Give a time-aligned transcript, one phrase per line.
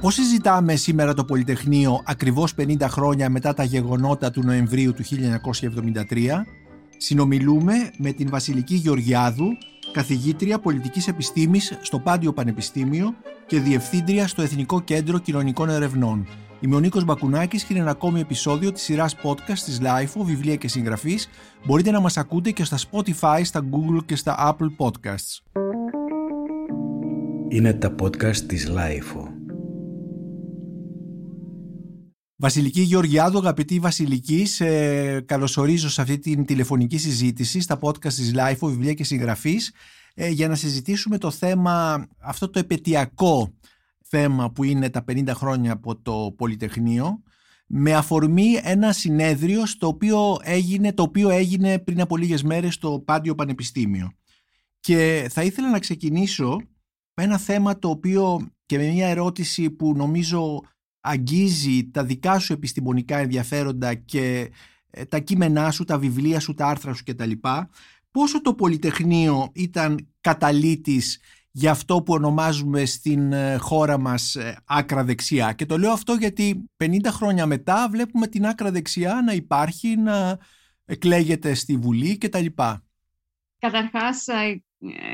[0.00, 6.44] Πώς συζητάμε σήμερα το Πολυτεχνείο ακριβώς 50 χρόνια μετά τα γεγονότα του Νοεμβρίου του 1973,
[6.96, 9.46] συνομιλούμε με την Βασιλική Γεωργιάδου,
[9.92, 13.14] καθηγήτρια πολιτικής επιστήμης στο Πάντιο Πανεπιστήμιο
[13.46, 16.26] και διευθύντρια στο Εθνικό Κέντρο Κοινωνικών Ερευνών.
[16.60, 20.56] Είμαι ο Νίκος Μπακουνάκης και είναι ένα ακόμη επεισόδιο της σειράς podcast της LIFO, βιβλία
[20.56, 21.28] και συγγραφής.
[21.66, 25.60] Μπορείτε να μας ακούτε και στα Spotify, στα Google και στα Apple Podcasts.
[27.48, 29.29] Είναι τα podcast της LIFO.
[32.42, 38.56] Βασιλική Γεωργιάδου, αγαπητή Βασιλική, σε καλωσορίζω σε αυτή την τηλεφωνική συζήτηση στα podcast της LIFO,
[38.60, 39.72] βιβλία και συγγραφής,
[40.14, 43.54] ε, για να συζητήσουμε το θέμα, αυτό το επαιτειακό
[44.00, 47.22] θέμα που είναι τα 50 χρόνια από το Πολυτεχνείο,
[47.66, 53.02] με αφορμή ένα συνέδριο στο οποίο έγινε, το οποίο έγινε πριν από λίγες μέρες στο
[53.04, 54.12] Πάντιο Πανεπιστήμιο.
[54.80, 56.60] Και θα ήθελα να ξεκινήσω
[57.14, 60.60] με ένα θέμα το οποίο και με μια ερώτηση που νομίζω
[61.00, 64.50] αγγίζει τα δικά σου επιστημονικά ενδιαφέροντα και
[64.90, 67.30] ε, τα κείμενά σου, τα βιβλία σου, τα άρθρα σου κτλ.
[68.10, 75.04] Πόσο το Πολυτεχνείο ήταν καταλήτης για αυτό που ονομάζουμε στην ε, χώρα μας ε, άκρα
[75.04, 79.96] δεξιά; Και το λέω αυτό γιατί 50 χρόνια μετά βλέπουμε την άκρα δεξιά να υπάρχει,
[79.96, 80.38] να
[80.84, 82.46] εκλέγεται στη Βουλή κτλ.
[83.58, 84.26] Καταρχάς,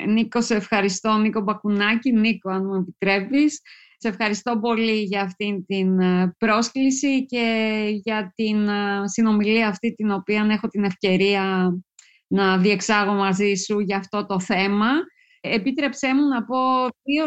[0.08, 1.16] Νίκο, σε ευχαριστώ.
[1.16, 3.60] Νίκο Μπακουνάκη, Νίκο, αν μου επιτρέπεις.
[3.98, 10.10] Σε ευχαριστώ πολύ για αυτήν την ε, πρόσκληση και για την ε, συνομιλία αυτή την
[10.10, 11.74] οποία έχω την ευκαιρία
[12.26, 14.88] να διεξάγω μαζί σου για αυτό το θέμα.
[15.40, 16.56] Επίτρεψέ μου να πω
[17.02, 17.24] δύο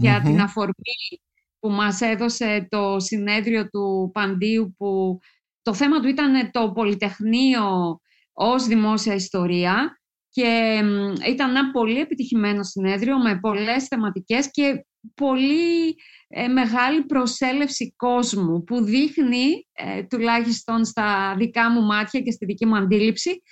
[0.00, 1.20] για την αφορμή
[1.58, 5.18] που μας έδωσε το συνέδριο του Παντίου που
[5.62, 8.00] το θέμα του ήταν το Πολυτεχνείο
[8.32, 10.80] ως δημόσια ιστορία και
[11.28, 14.84] ήταν ένα πολύ επιτυχημένο συνέδριο με πολλές θεματικές και
[15.14, 15.96] πολύ
[16.28, 22.66] ε, μεγάλη προσέλευση κόσμου που δείχνει, ε, τουλάχιστον στα δικά μου μάτια και στη δική
[22.66, 23.42] μου αντίληψη,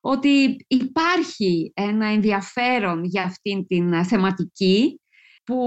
[0.00, 5.00] ότι υπάρχει ένα ενδιαφέρον για αυτήν την θεματική
[5.44, 5.58] που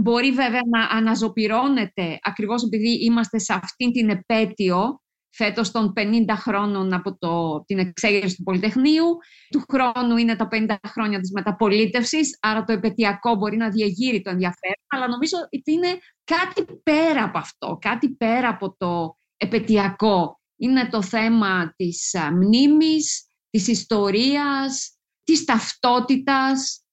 [0.00, 5.00] μπορεί βέβαια να αναζωπυρώνεται ακριβώς επειδή είμαστε σε αυτήν την επέτειο
[5.36, 9.04] φέτος των 50 χρόνων από το, την εξέγερση του Πολυτεχνείου.
[9.50, 14.30] Του χρόνου είναι τα 50 χρόνια της μεταπολίτευσης, άρα το επαιτειακό μπορεί να διαγείρει το
[14.30, 20.40] ενδιαφέρον, αλλά νομίζω ότι είναι κάτι πέρα από αυτό, κάτι πέρα από το επαιτειακό.
[20.56, 26.84] Είναι το θέμα της μνήμης, της ιστορίας, της ταυτότητας,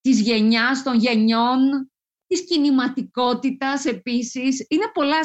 [0.00, 1.90] της γενιάς των γενιών,
[2.26, 4.66] της κινηματικότητας επίσης.
[4.68, 5.22] Είναι πολλά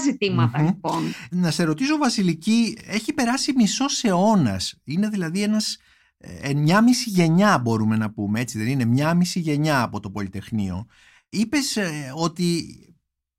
[0.62, 1.04] λοιπόν.
[1.32, 4.76] Να σε ρωτήσω Βασιλική, έχει περάσει μισός αιώνας.
[4.84, 5.78] Είναι δηλαδή ένας
[6.18, 10.10] ε, μια μισή γενιά μπορούμε να πούμε, έτσι δεν είναι, μια μισή γενιά από το
[10.12, 10.86] Πολυτεχνείο.
[11.30, 12.66] Είπες ε, ότι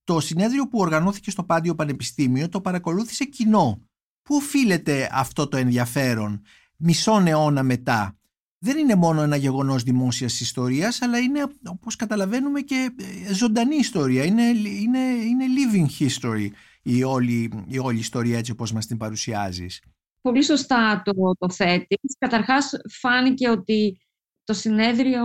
[0.05, 3.81] το συνέδριο που οργανώθηκε στο Πάντιο Πανεπιστήμιο το παρακολούθησε κοινό.
[4.23, 6.43] Πού οφείλεται αυτό το ενδιαφέρον
[6.77, 8.17] μισό αιώνα μετά;
[8.65, 12.91] Δεν είναι μόνο ένα γεγονός δημόσιας ιστορίας, αλλά είναι, όπως καταλαβαίνουμε, και
[13.29, 14.25] ε, ζωντανή ιστορία.
[14.25, 16.49] Είναι, είναι, είναι living history
[16.83, 19.83] η όλη, η όλη ιστορία έτσι όπως μας την παρουσιάζεις.
[20.21, 22.17] Πολύ σωστά το, το θέτεις.
[22.19, 23.99] Καταρχάς φάνηκε ότι
[24.45, 25.23] το συνέδριο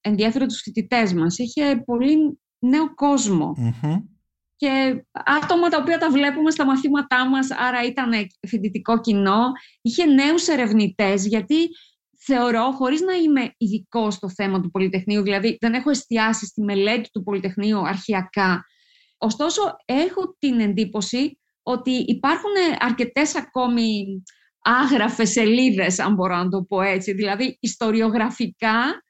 [0.00, 1.38] ενδιαφέρει τους φοιτητές μας.
[1.38, 2.94] Είχε πολύ νέο
[4.56, 8.10] Και άτομα τα οποία τα βλέπουμε στα μαθήματά μας, άρα ήταν
[8.48, 11.68] φοιτητικό κοινό, είχε νέους ερευνητές, γιατί
[12.32, 17.10] θεωρώ, χωρίς να είμαι ειδικό στο θέμα του Πολυτεχνείου, δηλαδή δεν έχω εστιάσει στη μελέτη
[17.10, 18.64] του Πολυτεχνείου αρχιακά,
[19.18, 24.22] ωστόσο έχω την εντύπωση ότι υπάρχουν αρκετές ακόμη
[24.62, 29.02] άγραφες σελίδες, αν μπορώ να το πω έτσι, δηλαδή ιστοριογραφικά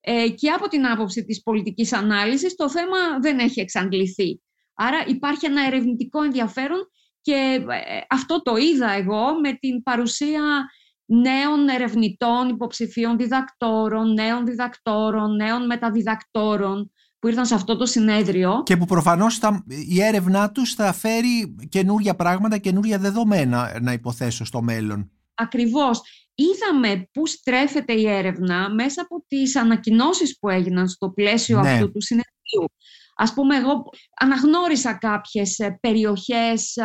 [0.00, 4.40] ε, και από την άποψη της πολιτικής ανάλυσης το θέμα δεν έχει εξαντληθεί.
[4.74, 10.70] Άρα υπάρχει ένα ερευνητικό ενδιαφέρον και ε, αυτό το είδα εγώ με την παρουσία
[11.10, 18.62] νέων ερευνητών, υποψηφίων διδακτόρων, νέων διδακτόρων, νέων μεταδιδακτόρων που ήρθαν σε αυτό το συνέδριο.
[18.62, 19.40] Και που προφανώς
[19.88, 25.10] η έρευνά τους θα φέρει καινούρια πράγματα, καινούρια δεδομένα να υποθέσω στο μέλλον.
[25.34, 26.02] Ακριβώς.
[26.34, 31.70] Είδαμε πού στρέφεται η έρευνα μέσα από τις ανακοινώσεις που έγιναν στο πλαίσιο ναι.
[31.70, 32.74] αυτού του συνεδρίου.
[33.16, 33.84] Ας πούμε, εγώ
[34.20, 36.78] αναγνώρισα κάποιες ε, περιοχές,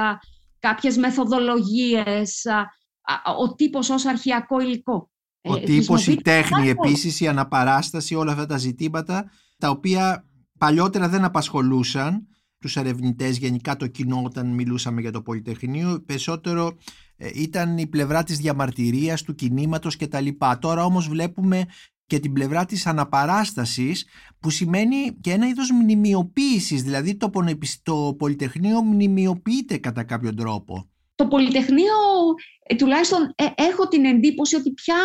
[0.59, 2.45] κάποιες μεθοδολογίες,
[3.39, 5.09] ο τύπος ως αρχιακό υλικό.
[5.41, 10.25] Ο ε, τύπος, η τέχνη επίσης, η αναπαράσταση, όλα αυτά τα ζητήματα τα οποία
[10.57, 12.27] παλιότερα δεν απασχολούσαν
[12.59, 16.77] τους ερευνητές, γενικά το κοινό όταν μιλούσαμε για το Πολυτεχνείο, περισσότερο
[17.15, 20.27] ε, ήταν η πλευρά της διαμαρτυρίας, του κινήματος κτλ.
[20.59, 21.65] Τώρα όμως βλέπουμε
[22.05, 24.05] και την πλευρά της αναπαράστασης
[24.39, 27.29] που σημαίνει και ένα είδος μνημειοποίησης, δηλαδή το,
[27.83, 30.89] το Πολυτεχνείο μνημειοποιείται κατά κάποιο τρόπο.
[31.15, 31.93] Το Πολυτεχνείο,
[32.63, 34.97] ε, τουλάχιστον ε, έχω την εντύπωση ότι πια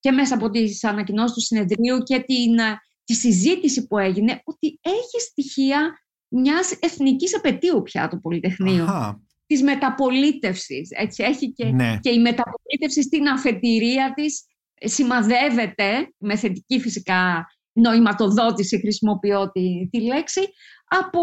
[0.00, 4.78] και μέσα από τις ανακοινώσεις του συνεδρίου και την, ε, τη συζήτηση που έγινε, ότι
[4.82, 5.98] έχει στοιχεία
[6.28, 8.84] μιας εθνικής επαιτίου πια το Πολυτεχνείο.
[8.84, 9.22] Αχα.
[9.46, 10.88] Της μεταπολίτευσης.
[10.90, 11.98] Έτσι, έχει και, ναι.
[12.00, 14.44] και η μεταπολίτευση στην αφετηρία της
[14.74, 20.40] σημαδεύεται, με θετική φυσικά νοηματοδότηση χρησιμοποιώ τη, τη λέξη,
[20.88, 21.20] από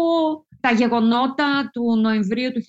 [0.66, 2.62] τα γεγονότα του Νοεμβρίου του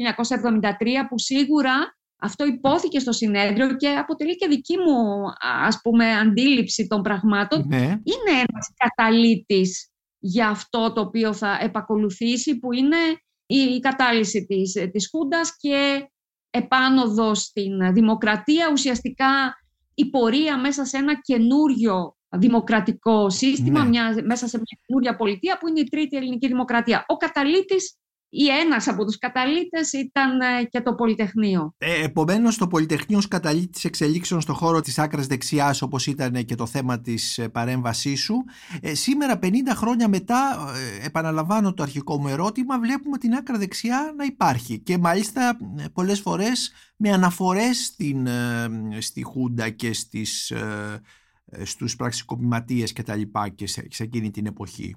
[0.62, 0.62] 1973
[1.10, 5.24] που σίγουρα αυτό υπόθηκε στο συνέδριο και αποτελεί και δική μου
[5.66, 7.66] ας πούμε αντίληψη των πραγμάτων.
[7.68, 7.84] Ναι.
[7.84, 9.90] Είναι ένας καταλήτης
[10.20, 12.98] για αυτό το οποίο θα επακολουθήσει που είναι
[13.46, 16.10] η κατάλυση της, της Χούντας και
[16.50, 19.56] επάνωδος στην δημοκρατία ουσιαστικά
[19.94, 23.90] η πορεία μέσα σε ένα καινούριο δημοκρατικό σύστημα, ναι.
[23.90, 27.06] μιας, μέσα σε μια καινούρια πολιτεία που είναι η τρίτη ελληνική δημοκρατία.
[27.08, 27.98] Ο καταλήτης
[28.30, 31.74] ή ένας από τους καταλήτες ήταν ε, και το Πολυτεχνείο.
[31.78, 36.56] Ε, επομένως το Πολυτεχνείο ως καταλήτης εξελίξεων στον χώρο της άκρας δεξιάς όπως ήταν και
[36.56, 38.44] το θέμα της ε, παρέμβασής σου.
[38.82, 44.14] Ε, σήμερα 50 χρόνια μετά, ε, επαναλαμβάνω το αρχικό μου ερώτημα, βλέπουμε την άκρα δεξιά
[44.18, 45.58] να υπάρχει και μάλιστα
[45.94, 48.28] πολλές φορές με αναφορές στην,
[49.00, 50.54] στη Χούντα και στις,
[51.64, 54.96] στους πραξικοπηματίες και τα λοιπά και σε, σε εκείνη την εποχή.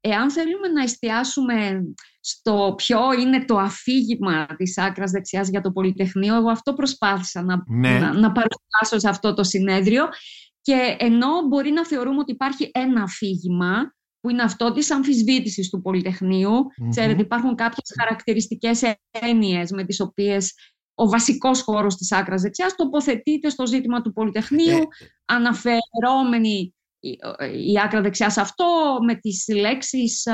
[0.00, 1.84] Εάν θέλουμε να εστιάσουμε
[2.20, 7.62] στο ποιο είναι το αφήγημα της άκρας δεξιάς για το Πολυτεχνείο, εγώ αυτό προσπάθησα να,
[7.66, 7.98] ναι.
[7.98, 10.08] να, να παρουσιάσω σε αυτό το συνέδριο.
[10.60, 15.80] Και ενώ μπορεί να θεωρούμε ότι υπάρχει ένα αφήγημα που είναι αυτό της αμφισβήτησης του
[15.80, 16.52] πολυτεχνειου
[16.88, 20.54] Ξέρετε, υπάρχουν κάποιες χαρακτηριστικές έννοιες με τις οποίες
[20.98, 26.74] ο βασικός χώρος της άκρας δεξιάς τοποθετείται στο ζήτημα του Πολυτεχνείου, ε, αναφερόμενοι
[27.66, 30.26] η άκρα δεξιά σε αυτό με τις λέξεις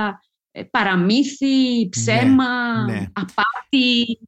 [0.50, 3.06] ε, παραμύθι, ψέμα, ναι, ναι.
[3.12, 4.18] απάτη,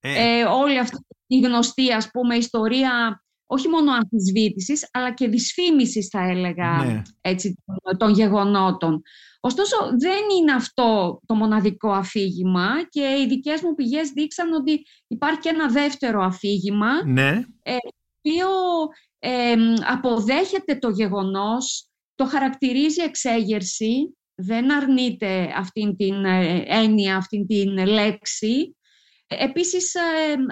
[0.00, 0.38] ε.
[0.38, 0.44] ε.
[0.44, 6.84] όλη αυτή η γνωστή ας πούμε ιστορία όχι μόνο αμφισβήτησης αλλά και δυσφήμισης θα έλεγα
[6.84, 7.02] ναι.
[7.20, 7.54] έτσι,
[7.96, 9.02] των γεγονότων.
[9.40, 15.38] Ωστόσο δεν είναι αυτό το μοναδικό αφήγημα και οι δικές μου πηγές δείξαν ότι υπάρχει
[15.38, 17.44] και ένα δεύτερο αφήγημα ναι.
[17.62, 18.48] ε, το οποίο
[19.86, 28.76] αποδέχεται το γεγονός το χαρακτηρίζει εξέγερση, δεν αρνείται αυτήν την ε, έννοια, αυτήν την λέξη.
[29.38, 30.00] Επίσης ε,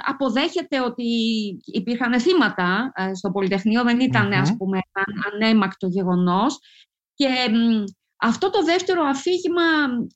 [0.07, 1.05] αποδέχεται ότι
[1.65, 4.79] υπήρχαν θύματα ε, στο Πολυτεχνείο, δεν ηταν ας πούμε
[5.33, 6.59] ανέμακτο γεγονός.
[7.15, 7.29] Και
[8.21, 9.63] αυτό το δεύτερο αφήγημα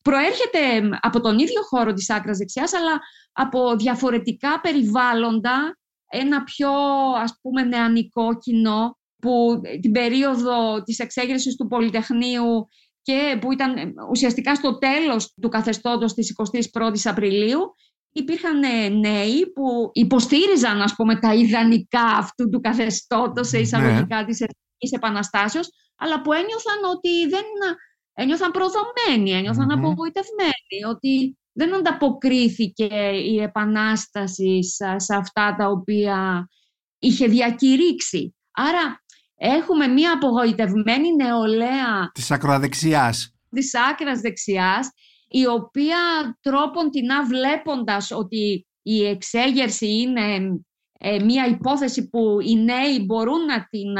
[0.02, 3.00] προέρχεται από τον ίδιο χώρο της άκρας δεξιάς αλλά
[3.32, 5.78] από διαφορετικά περιβάλλοντα,
[6.10, 6.70] ένα πιο
[7.22, 12.68] ας πούμε νεανικό κοινό που την περίοδο της εξέγερσης του Πολυτεχνείου
[13.02, 16.34] και που ήταν ε, ουσιαστικά στο τέλος του καθεστώτος της
[16.78, 17.74] 21ης Απριλίου
[18.16, 24.24] υπήρχαν ε, νέοι που υποστήριζαν ας πούμε τα ιδανικά αυτού του καθεστώτος σε εισαγωγικά ναι.
[24.24, 27.44] της Εθνικής Επαναστάσεως αλλά που ένιωθαν ότι δεν
[28.14, 29.78] ένιωθαν προδομένοι, ένιωθαν mm-hmm.
[29.78, 32.88] απογοητευμένοι ότι δεν ανταποκρίθηκε
[33.24, 34.64] η Επανάσταση
[34.96, 36.48] σε αυτά τα οποία
[36.98, 38.36] είχε διακηρύξει.
[38.50, 39.02] Άρα
[39.36, 43.34] έχουμε μία απογοητευμένη νεολαία της ακροαδεξιάς.
[43.50, 44.90] Της άκρας δεξιάς,
[45.36, 45.98] η οποία
[46.40, 50.58] τρόπον την βλέποντας ότι η εξέγερση είναι
[50.98, 53.92] ε, μία υπόθεση που οι νέοι μπορούν να την,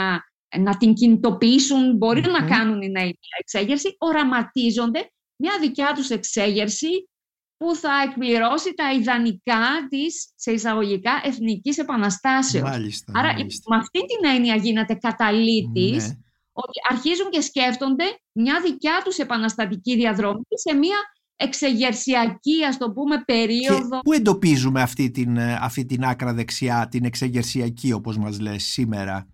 [0.62, 1.99] να, την κινητοποιήσουν,
[2.31, 7.09] να κάνουν οι νέοι εξέγερση, οραματίζονται μια δικιά τους εξέγερση
[7.57, 12.71] που θα εκπληρώσει τα ιδανικά της, σε εισαγωγικά, εθνικής επαναστάσεως.
[12.71, 13.75] Μάλιστα, Άρα μάλιστα.
[13.75, 16.19] με αυτή την έννοια γίνεται καταλήτης, ναι.
[16.53, 20.99] ότι αρχίζουν και σκέφτονται μια δικιά τους επαναστατική διαδρομή σε μια
[21.37, 24.00] εξεγερσιακή, ας το πούμε, περίοδο.
[24.00, 29.29] πού εντοπίζουμε αυτή την, ε, αυτή την άκρα δεξιά, την εξεγερσιακή, όπως μας λες σήμερα;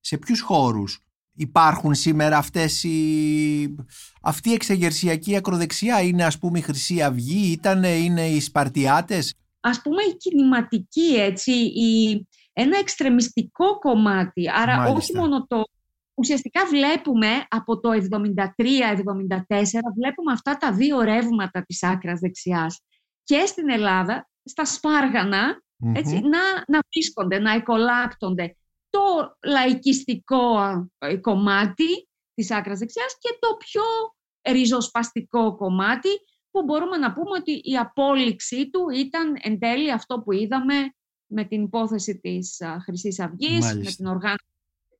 [0.00, 1.00] Σε ποιους χώρους
[1.34, 3.74] υπάρχουν σήμερα αυτές οι...
[4.22, 9.82] αυτή η εξεγερσιακή ακροδεξιά; Είναι ας πούμε η Χρυσή Αυγή, ήταν, είναι οι Σπαρτιάτες; Ας
[9.82, 12.26] πούμε η κινηματική έτσι, η...
[12.52, 15.62] ένα εξτρεμιστικό κομμάτι, άρα όχι μόνο το...
[16.18, 17.96] Ουσιαστικά βλέπουμε από το 73-74,
[19.96, 22.80] βλέπουμε αυτά τα δύο ρεύματα της άκρας δεξιάς
[23.22, 25.62] και στην Ελλάδα, στα σπαργανα
[25.94, 28.56] έτσι, να, να βρίσκονται, να εκολάπτονται
[28.90, 30.58] το λαϊκιστικό
[30.98, 33.82] ε, κομμάτι της άκρας δεξιάς και το πιο
[34.52, 36.08] ριζοσπαστικό κομμάτι
[36.50, 40.74] που μπορούμε να πούμε ότι η απόλυξή του ήταν εν τέλει αυτό που είδαμε
[41.26, 44.55] με την υπόθεση της χρυσής Αυγής, με την οργάνωση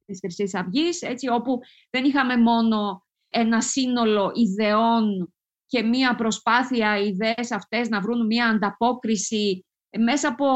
[0.07, 1.59] της Χρυσής Αυγής, έτσι, όπου
[1.91, 5.33] δεν είχαμε μόνο ένα σύνολο ιδεών
[5.67, 9.67] και μία προσπάθεια οι ιδέες αυτές να βρουν μία ανταπόκριση
[9.99, 10.47] μέσα από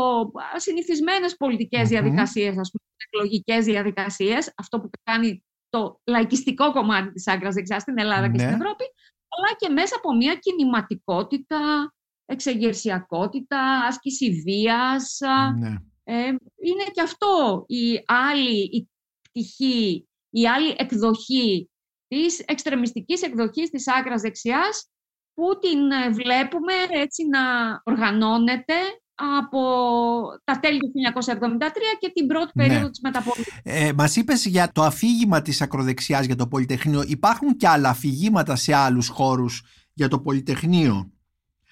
[0.57, 7.54] συνηθισμένες πολιτικές διαδικασίες, ας πούμε, εκλογικές διαδικασίες, αυτό που κάνει το λαϊκιστικό κομμάτι της άκρας
[7.54, 8.57] δεξιάς στην Ελλάδα και στην ναι.
[8.57, 8.85] Ευρώπη,
[9.28, 11.92] αλλά και μέσα από μια κινηματικότητα,
[12.26, 15.19] εξεγερσιακότητα, άσκηση βίας.
[15.59, 15.75] Ναι.
[16.04, 16.26] Ε,
[16.66, 18.90] είναι και αυτό η άλλη η
[19.31, 21.71] πτυχή, η άλλη εκδοχή
[22.09, 24.91] της εξτρεμιστικής εκδοχής της άκρας δεξιάς
[25.35, 27.41] που την ε, βλέπουμε έτσι να
[27.85, 28.75] οργανώνεται
[29.15, 29.61] από
[30.45, 31.25] τα τέλη του 1973
[31.99, 32.67] και την πρώτη ναι.
[32.67, 33.61] περίοδο της μεταπολίτευσης.
[33.63, 37.05] Ε, μας είπες για το αφήγημα της ακροδεξιάς για το Πολυτεχνείο.
[37.07, 41.11] Υπάρχουν και άλλα αφηγήματα σε άλλους χώρους για το Πολυτεχνείο;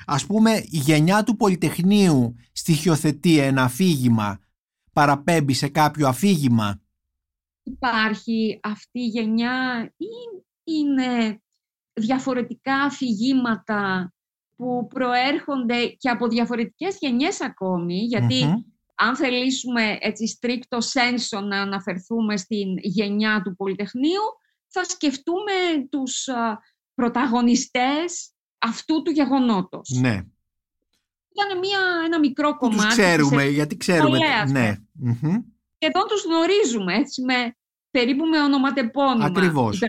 [0.07, 4.38] Ας πούμε η γενιά του Πολυτεχνείου στοιχειοθετεί ένα αφήγημα,
[4.93, 6.81] παραπέμπει σε κάποιο αφήγημα;
[7.71, 10.07] Υπάρχει αυτή η γενιά ή
[10.65, 11.43] είναι
[11.93, 14.13] διαφορετικά αφηγήματα
[14.57, 18.09] που προέρχονται και από διαφορετικές γενιές ακόμη,
[18.95, 24.23] αν θελήσουμε έτσι στρίκτο σένσο να αναφερθούμε στην γενιά του Πολυτεχνείου,
[24.69, 25.53] θα σκεφτούμε
[25.91, 26.29] τους
[26.95, 29.89] πρωταγωνιστές αυτού του γεγονότος.
[30.01, 30.23] Ναι.
[31.33, 32.87] Ήταν μια, ένα μικρό κομμάτι.
[32.87, 34.19] Τους ξέρουμε, γιατί ξέρουμε.
[34.51, 34.75] Ναι.
[34.75, 35.43] Και
[35.78, 37.56] εδώ τους γνωρίζουμε, έτσι, με,
[37.90, 39.25] περίπου με ονοματεπώνυμα.
[39.25, 39.80] Ακριβώς.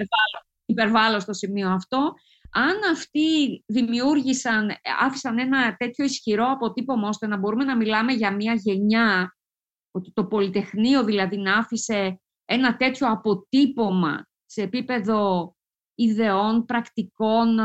[0.66, 2.14] υπερβάλλω στο σημείο αυτό
[2.52, 4.70] αν αυτοί δημιούργησαν,
[5.00, 9.36] άφησαν ένα τέτοιο ισχυρό αποτύπωμα ώστε να μπορούμε να μιλάμε για μια γενιά,
[9.92, 15.54] ότι το Πολυτεχνείο δηλαδή να άφησε ένα τέτοιο αποτύπωμα σε επίπεδο
[15.96, 17.60] ιδεών, πρακτικών,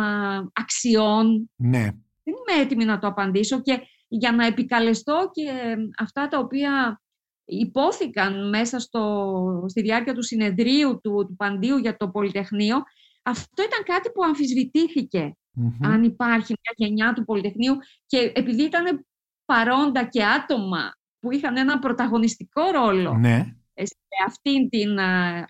[0.53, 1.51] αξιών.
[1.57, 1.85] Ναι.
[2.23, 7.03] Δεν είμαι έτοιμη να το απαντήσω και για να επικαλεστώ και αυτά τα οποία
[7.45, 12.77] υπόθηκαν μέσα στο, στη διάρκεια του συνεδρίου του, του Παντίου για το Πολυτεχνείο,
[13.23, 15.37] αυτό ήταν κάτι που αμφισβητηθηκε
[15.81, 19.07] αν υπάρχει μια γενιά του Πολυτεχνείου και επειδή ήταν
[19.45, 23.45] παρόντα και άτομα που είχαν ένα πρωταγωνιστικό ρόλο ναι.
[23.75, 23.97] σε
[24.27, 24.99] αυτήν την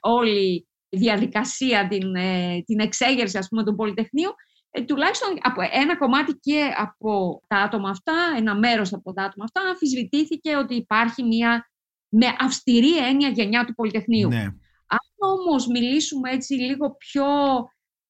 [0.01, 4.31] όλη διαδικασία, την, ε, την εξέγερση ας πούμε του Πολυτεχνείου,
[4.71, 9.45] ε, τουλάχιστον από ένα κομμάτι και από τα άτομα αυτά, ένα μέρος από τα άτομα
[9.45, 11.69] αυτά, αμφισβητήθηκε ότι υπάρχει μια
[12.17, 14.29] με αυστηρή έννοια γενιά του Πολυτεχνείου.
[14.29, 14.43] Ναι.
[14.87, 17.27] Αν όμως μιλήσουμε έτσι λίγο πιο,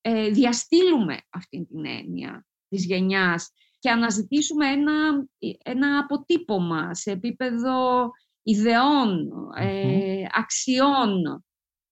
[0.00, 5.26] ε, διαστήλουμε αυτή την έννοια της γενιάς και αναζητήσουμε ένα,
[5.64, 8.10] ένα αποτύπωμα σε επίπεδο
[8.42, 11.44] ιδεών, ε, αξιών,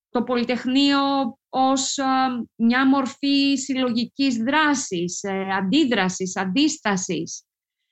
[0.09, 0.99] το Πολυτεχνείο
[1.49, 1.99] ως
[2.57, 7.45] μια μορφή συλλογικής δράσης, ε, αντίδρασης, αντίστασης.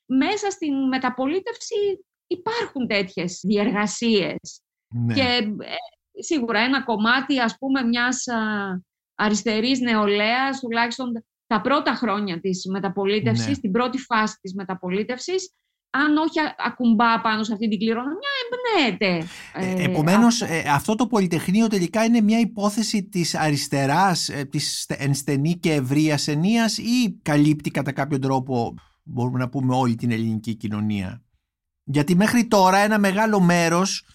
[0.06, 5.14] Μέσα στην μεταπολίτευση υπάρχουν τέτοιες διεργασίες ναι.
[5.14, 8.24] και ε, σίγουρα ένα κομμάτι ας πούμε μιας
[9.14, 13.56] αριστερής νεολαίας, τουλάχιστον τα πρώτα χρόνια της μεταπολίτευσης, ναι.
[13.56, 15.54] την πρώτη φάση της μεταπολίτευσης,
[15.90, 19.26] αν όχι ακουμπά πάνω σε αυτή την κληρονομιά, εμπνέεται.
[19.54, 20.54] Ε, επομένως, αυτό.
[20.54, 26.18] Ε, αυτό το Πολυτεχνείο τελικά είναι μια υπόθεση της αριστεράς, ε, της ενστενή και ευρεία
[26.26, 31.22] ενίας ή καλύπτει κατά κάποιο τρόπο, μπορούμε να πούμε, όλη την ελληνική κοινωνία;
[31.92, 34.06] Γιατί μέχρι τώρα ένα μεγάλο μέρος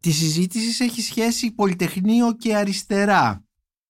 [0.00, 3.44] της συζήτησης έχει σχέση Πολυτεχνείο και αριστερά.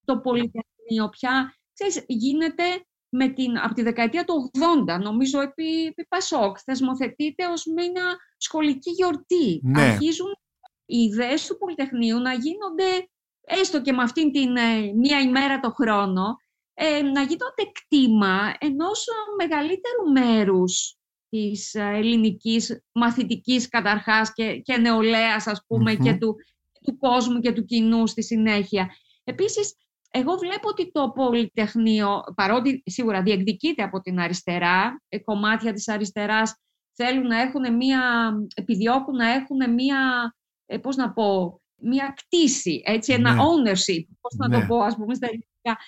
[0.04, 2.64] Το Πολυτεχνείο πια, ξέρεις, γίνεται
[3.08, 4.50] με την, από τη δεκαετία του
[4.86, 9.60] 80, νομίζω επί, επί Πασόκ, θεσμοθετείται ως μια σχολική γιορτή.
[9.62, 9.82] Ναι.
[9.82, 10.36] Αρχίζουν
[10.84, 13.08] οι ιδέες του Πολυτεχνείου να γίνονται,
[13.40, 16.36] έστω και με αυτήν την ε, μία ημέρα το χρόνο,
[16.74, 20.98] ε, να γίνονται κτήμα ενός μεγαλύτερου μέρους
[21.34, 26.36] της ε, ελληνικής μαθητικής καταρχάς και, και νεολαίας ας πουμε και του,
[26.84, 28.90] του κόσμου και του κοινού στη συνέχεια.
[29.24, 29.76] Επίσης,
[30.10, 36.54] εγώ βλέπω ότι το Πολυτεχνείο, παρότι σίγουρα διεκδικείται από την αριστερά, ε, κομμάτια της αριστεράς
[36.92, 40.34] θέλουν να έχουν μία, επιδιώκουν να έχουν μία,
[40.66, 43.40] ε, πώς να πω, μία κτήση, έτσι, ένα ναι.
[43.40, 44.66] ownership, πώς να το ναι.
[44.66, 45.78] πω, ας πούμε, στα ελληνικά,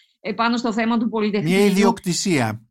[0.42, 1.56] πάνω στο θέμα του Πολυτεχνείου.
[1.56, 2.62] Μία ιδιοκτησία.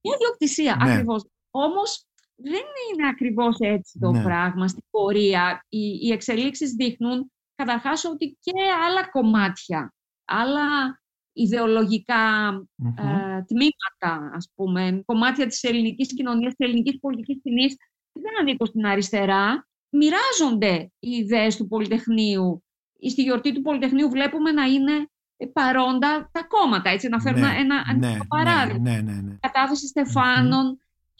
[0.00, 0.92] Μία ιδιοκτησία, ναι.
[0.92, 1.24] ακριβώς.
[1.50, 2.04] Όμως
[2.42, 4.22] δεν είναι ακριβώς έτσι το ναι.
[4.22, 5.66] πράγμα στην πορεία.
[5.68, 8.52] Οι, οι εξελίξεις δείχνουν καταρχάς ότι και
[8.86, 9.94] άλλα κομμάτια,
[10.24, 11.00] άλλα
[11.32, 12.48] ιδεολογικά
[12.96, 17.76] ε, τμήματα, ας πούμε, κομμάτια της ελληνικής κοινωνίας, της ελληνικής πολιτικής σκηνής,
[18.12, 22.64] δεν ανήκουν στην αριστερά, μοιράζονται οι ιδέες του Πολυτεχνείου.
[23.10, 25.08] Στη γιορτή του Πολυτεχνείου βλέπουμε να είναι
[25.52, 28.90] παρόντα τα κόμματα, έτσι, να φέρουμε ναι, ένα, ναι, παράδειγμα.
[28.90, 30.78] Ναι, ναι, ναι, Κατάθεση στεφάνων,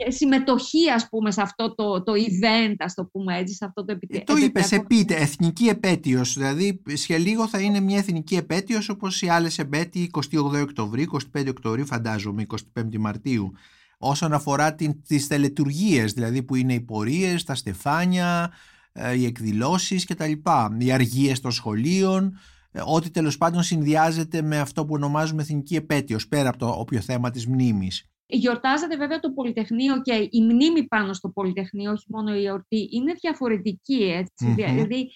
[0.08, 3.92] συμμετοχή ας πούμε σε αυτό το, το event ας το πούμε έτσι σε αυτό το
[3.92, 4.24] επιτέλους.
[4.26, 6.34] Το είπες επίτε, εθνική επέτειος.
[6.34, 11.48] Δηλαδή σε λίγο θα είναι μια εθνική επέτειος όπως οι άλλες επέτειοι 28 Οκτωβρίου, 25
[11.48, 13.52] Οκτωβρίου φαντάζομαι 25 Μαρτίου.
[13.98, 18.52] Όσον αφορά την, τις τελετουργίες δηλαδή που είναι οι πορείες, τα στεφάνια
[18.92, 22.38] ε, οι εκδηλώσεις και τα λοιπά οι αργίες των σχολείων
[22.72, 27.00] ε, ό,τι τέλος πάντων συνδυάζεται με αυτό που ονομάζουμε εθνική επέτειος πέρα από το όποιο
[27.00, 32.34] θέμα της μνήμης Γιορτάζεται βέβαια το Πολυτεχνείο και η μνήμη πάνω στο Πολυτεχνείο, όχι μόνο
[32.34, 34.26] η εορτή, είναι διαφορετική.
[34.54, 35.12] Δηλαδή,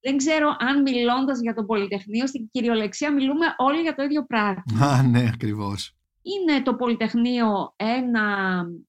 [0.00, 4.86] δεν ξέρω αν μιλώντας για το Πολυτεχνείο, στην κυριολεξία μιλούμε όλοι για το ίδιο πράγμα.
[4.86, 5.96] Α, ναι, ακριβώς.
[6.22, 8.26] Είναι το Πολυτεχνείο ένα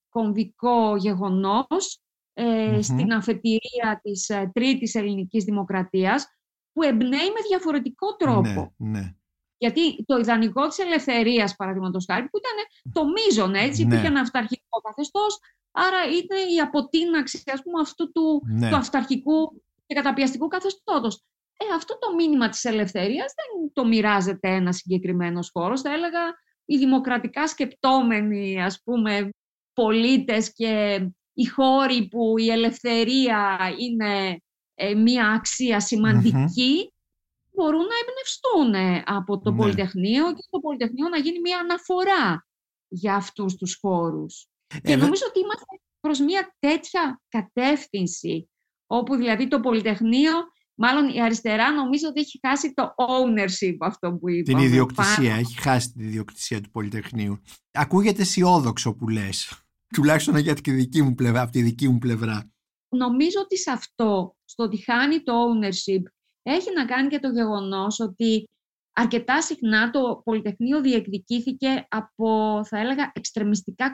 [0.10, 2.00] κομβικό γεγονός
[2.34, 6.28] ε, στην αφετηρία της ε, Τρίτης Ελληνικής Δημοκρατίας
[6.74, 8.74] που εμπνέει με διαφορετικό τρόπο.
[8.78, 9.16] Ναι, ναι.
[9.64, 12.58] Γιατί το ιδανικό της ελευθερίας, παραδείγματος χάρη, που ήταν
[12.94, 13.96] το μείζον, έτσι, ναι.
[13.96, 15.40] είχε ένα αυταρχικό καθεστώς,
[15.72, 18.70] άρα είναι η αποτείναξη ας πούμε, αυτού του, ναι.
[18.70, 21.24] του αυταρχικού και καταπιαστικού καθεστώτος.
[21.58, 25.82] Ε, αυτό το μήνυμα της ελευθερίας δεν το μοιράζεται ένα συγκεκριμένος χώρος.
[25.82, 26.24] Θα έλεγα
[26.66, 29.30] οι δημοκρατικά σκεπτόμενοι, ας πούμε,
[29.74, 34.42] πολίτες και οι χώροι που η ελευθερία είναι
[34.76, 35.80] ε, μία αξία
[37.56, 39.58] μπορούν να εμπνευστούν ε, από το ναι.
[39.58, 42.46] Πολυτεχνείο και το Πολυτεχνείο να γίνει μια αναφορά
[42.88, 44.48] για αυτούς τους χώρους.
[44.68, 45.66] Ε, και νομίζω ότι είμαστε
[46.00, 48.50] προς μια τέτοια κατεύθυνση,
[48.88, 50.32] όπου δηλαδή το Πολυτεχνείο,
[50.76, 54.58] μάλλον η αριστερά νομίζω ότι έχει χάσει το ownership αυτό που είπαμε.
[54.58, 57.42] Την ιδιοκτησία, έχει χάσει την ιδιοκτησία του Πολυτεχνείου.
[57.72, 62.52] Ακούγεται αισιόδοξο που λες, τουλάχιστον για τη δική μου πλευρά, από τη δική μου πλευρά.
[62.90, 66.04] Νομίζω ότι σε αυτό, στο ότι χάνει το ownership
[66.44, 68.50] έχει να κάνει και το γεγονός ότι
[68.94, 73.92] αρκετά συχνά το Πολυτεχνείο διεκδικήθηκε από, θα έλεγα, εξτρεμιστικά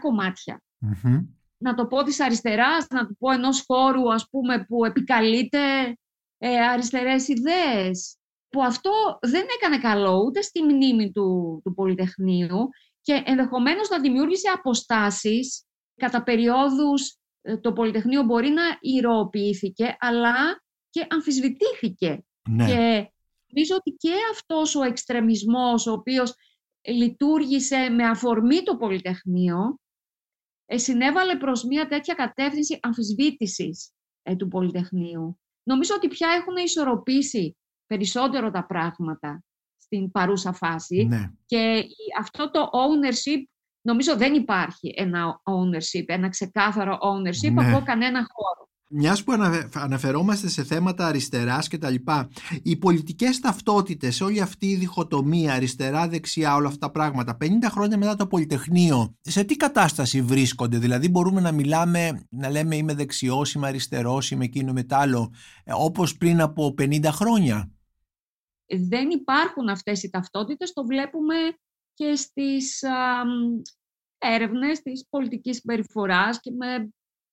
[1.58, 5.60] Να το πω της αριστεράς, να το πω ενός χώρου, ας πούμε, που επικαλείται
[6.38, 8.18] ε, αριστερές ιδέες.
[8.50, 8.92] Που αυτό
[9.22, 12.70] δεν έκανε καλό ούτε στη μνήμη του, του Πολυτεχνείου
[13.02, 15.64] και ενδεχομένως να δημιούργησε αποστάσεις
[15.96, 22.66] κατά περιόδους ε, το Πολυτεχνείο μπορεί να ηρωοποιήθηκε, αλλά και αμφισβητήθηκε ναι.
[22.66, 23.12] Και
[23.48, 26.34] νομίζω ότι και αυτός ο εξτρεμισμός ο οποίος
[26.82, 29.80] λειτουργήσε με αφορμή το Πολυτεχνείο
[30.66, 33.92] ε, συνέβαλε προς μια τέτοια κατεύθυνση αμφισβήτησης
[34.24, 35.40] ε, του Πολυτεχνείου.
[35.64, 37.58] Νομίζω ότι πια έχουν ισορροπήσει
[37.88, 39.44] περισσότερο τα πράγματα
[39.78, 41.32] στην παρούσα φάση ναι.
[41.46, 41.84] και
[42.20, 43.44] αυτό το ownership
[43.82, 47.74] νομίζω δεν υπάρχει ένα ownership, ένα ξεκάθαρο ownership ναι.
[47.74, 48.69] από κανένα χώρο.
[48.92, 49.34] Μιας που
[49.74, 52.30] αναφερόμαστε σε θέματα αριστεράς και τα λοιπά,
[52.64, 58.16] οι πολιτικές ταυτότητες, όλη αυτή η διχοτομία αριστερά-δεξιά, όλα αυτά τα πράγματα, 50 χρόνια μετά
[58.16, 63.68] το Πολυτεχνείο, σε τι κατάσταση βρίσκονται, δηλαδή μπορούμε να μιλάμε, να λέμε είμαι δεξιός, είμαι
[63.68, 67.72] αριστερός, είμαι εκείνο με άλλο, ε, όπως πριν από 50 χρόνια;
[68.66, 71.36] Δεν υπάρχουν αυτές οι ταυτότητες, το βλέπουμε
[71.94, 73.24] και στις α,
[74.18, 76.90] έρευνες της πολιτικής συμπεριφοράς και με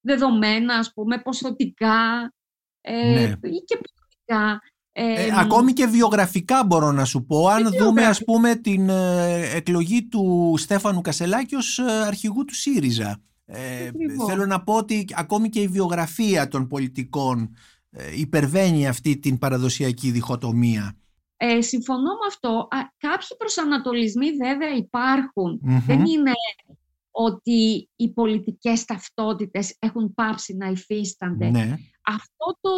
[0.06, 2.32] δεδομένα, ας πούμε, ποσοτικά
[2.80, 3.48] ε, ναι.
[3.48, 4.60] ή και ποιοτικά.
[4.92, 10.08] Ε, ακόμη και βιογραφικά μπορώ να σου πω, αν δούμε ας πούμε την ε, εκλογή
[10.08, 13.20] του Στέφανου Κασελάκη ως αρχηγού του ΣΥΡΙΖΑ.
[14.26, 17.54] θέλω να πω ότι ακόμη και η βιογραφία των πολιτικών
[18.16, 20.96] υπερβαίνει αυτή την παραδοσιακή διχοτομία.
[21.36, 22.68] Ε, συμφωνώ με αυτό.
[22.96, 24.68] κάποιοι προσανατολισμοί βέβαια
[25.86, 26.32] Δεν είναι
[27.18, 31.50] ότι οι πολιτικές ταυτότητες έχουν πάψει να υφίστανται.
[31.50, 31.76] Ναι.
[32.02, 32.70] Αυτό το,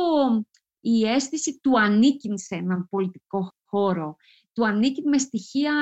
[0.81, 4.17] η αίσθηση του ανήκει σε έναν πολιτικό χώρο,
[4.53, 5.75] του ανήκει με στοιχεία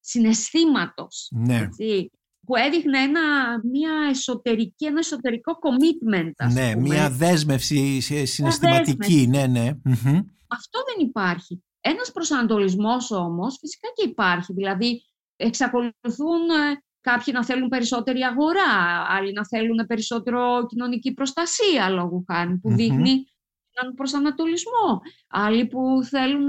[0.00, 1.58] συναισθήματος, ναι.
[1.58, 2.10] έτσι,
[2.46, 3.20] που έδειχνε ένα,
[3.64, 6.32] μια εσωτερική, ένα εσωτερικό commitment.
[6.36, 9.70] Ας ναι, μια δέσμευση συναισθηματική, ναι, ναι.
[10.46, 11.62] Αυτό δεν υπάρχει.
[11.80, 14.52] Ένας προσανατολισμός όμως φυσικά και υπάρχει.
[14.52, 15.02] Δηλαδή
[15.36, 18.72] εξακολουθούν ε, Κάποιοι να θέλουν περισσότερη αγορά,
[19.08, 23.10] άλλοι να θέλουν περισσότερο κοινωνική προστασία λόγω χάρη που δείχνει
[23.72, 25.00] έναν προσανατολισμό.
[25.28, 26.48] Άλλοι που θέλουν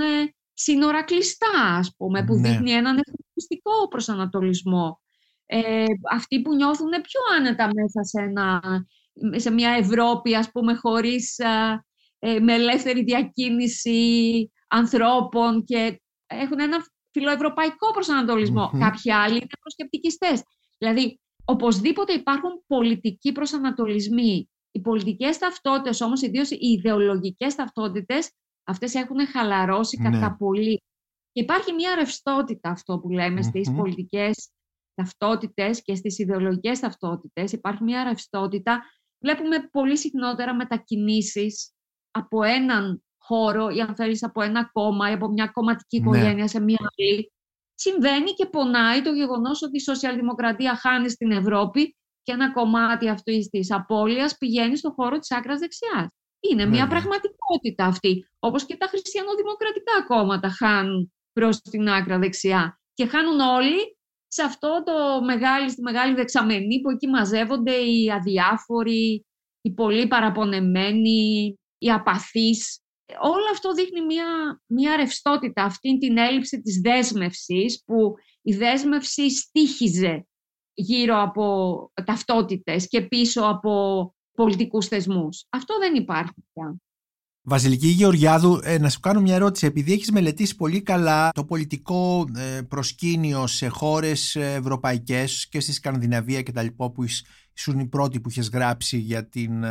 [0.54, 2.50] σύνορα κλειστά, ας πούμε, που ναι.
[2.50, 5.02] δείχνει έναν εθνικιστικό προσανατολισμό.
[5.46, 8.62] Ε, αυτοί που νιώθουν πιο άνετα μέσα σε, ένα,
[9.36, 11.38] σε μια Ευρώπη, ας πούμε, χωρίς,
[12.20, 16.78] ε, με ελεύθερη διακίνηση ανθρώπων και έχουν ένα
[17.18, 17.92] φιλοευρωπαϊκό
[18.80, 20.44] Κάποιοι άλλοι είναι προσκεπτικιστές.
[20.78, 24.50] Δηλαδή, οπωσδήποτε υπάρχουν πολιτικοί προσανατολισμοί.
[24.72, 28.32] Οι πολιτικές ταυτότητες όμως, ιδίως οι ιδεολογικές ταυτότητες,
[28.64, 30.10] αυτές έχουν χαλαρώσει ναι.
[30.10, 30.82] κατά πολύ.
[31.32, 34.50] Και υπάρχει μια ρευστότητα αυτό που λέμε στις πολιτικές
[34.94, 38.84] ταυτότητες και στις ιδεολογικές ταυτότητες υπάρχει μια ρευστότητα.
[39.20, 41.72] Βλέπουμε πολύ συχνότερα μετακινήσεις
[42.12, 46.06] από έναν χώρο ή αν θέλεις από ένα κόμμα ή από μια κομματική ναι.
[46.06, 47.32] οικογένεια σε μια άλλη.
[47.76, 53.50] Συμβαίνει και πονάει το γεγονός ότι η σοσιαλδημοκρατία χάνει στην Ευρώπη και ένα κομμάτι αυτής
[53.50, 56.08] της απώλειας πηγαίνει στον χώρο της άκρας δεξιάς.
[56.40, 58.28] Είναι μια πραγματικότητα αυτή.
[58.40, 62.80] Όπως και τα χριστιανοδημοκρατικά κόμματα χάνουν προς την άκρα δεξιά.
[62.94, 69.26] Και χάνουν όλοι σε αυτό το μεγάλη, στη μεγάλη δεξαμενή που εκεί μαζεύονται οι αδιάφοροι,
[69.62, 72.82] οι πολύ παραπονεμένοι, οι απαθείς.
[73.22, 80.28] Όλο αυτό δείχνει μια, μια ρευστότητα, αυτή την έλλειψη της δέσμευσης που η δέσμευση στήχιζε
[80.74, 85.46] γύρω από ταυτότητες και πίσω από πολιτικούς θεσμούς.
[85.50, 86.76] Αυτό δεν υπάρχει πια.
[87.50, 89.66] Βασιλική Γεωργιάδου, ε, να σου κάνω μια ερώτηση.
[89.66, 95.74] Επειδή έχεις μελετήσει πολύ καλά το πολιτικό ε, προσκήνιο σε χώρες ε, ευρωπαϊκές και στη
[95.74, 97.04] Σκανδιναβία και τα λοιπά που
[97.58, 99.64] ήσουν οι πρώτοι που είχες γράψει για την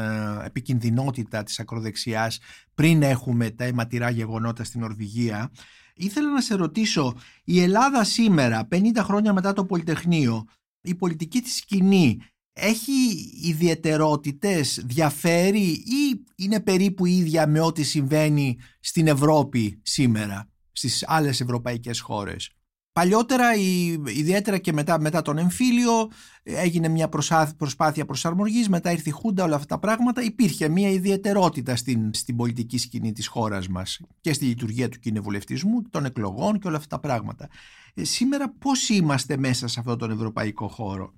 [0.45, 2.39] επικινδυνότητα της ακροδεξιάς
[2.75, 5.51] πριν έχουμε τα αιματηρά γεγονότα στην Ορβηγία,
[5.95, 10.45] ήθελα να σε ρωτήσω, η Ελλάδα σήμερα, 50 χρόνια μετά το Πολυτεχνείο,
[10.81, 12.19] η πολιτική της σκηνή
[12.53, 12.93] έχει
[13.43, 22.01] ιδιαιτερότητες, διαφέρει ή είναι περίπου ίδια με ό,τι συμβαίνει στην Ευρώπη σήμερα, στις άλλες ευρωπαϊκές
[22.01, 22.51] χώρες;
[22.97, 23.55] Παλιότερα,
[24.07, 26.11] ιδιαίτερα και μετά, μετά τον εμφύλιο,
[26.43, 27.09] έγινε μια
[27.57, 30.23] προσπάθεια προσαρμογής, μετά ήρθε η Χούντα, όλα αυτά τα πράγματα.
[30.23, 35.83] Υπήρχε μια ιδιαιτερότητα στην, στην πολιτική σκηνή της χώρας μας και στη λειτουργία του κοινοβουλευτισμού,
[35.91, 37.49] των εκλογών και όλα αυτά τα πράγματα.
[37.95, 41.15] Ε, σήμερα πώς είμαστε μέσα σε αυτόν τον ευρωπαϊκό χώρο;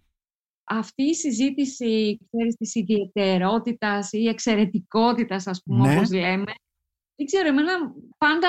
[0.65, 5.97] Αυτή η συζήτηση ξέρεις, της ιδιαιτερότητας ή εξαιρετικότητας, ας πούμε, ναι.
[5.97, 6.53] όπως λέμε,
[7.17, 7.73] δεν ξέρω, εμένα
[8.19, 8.49] πάντα